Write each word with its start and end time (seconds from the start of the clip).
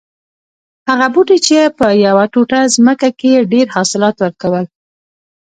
هغه 0.89 1.07
بوټی 1.13 1.37
چې 1.47 1.57
په 1.77 1.87
یوه 2.05 2.23
ټوټه 2.33 2.59
ځمکه 2.75 3.07
کې 3.19 3.29
یې 3.35 3.41
ډېر 3.53 3.67
حاصلات 3.75 4.15
ور 4.19 4.33
کول 4.41 4.65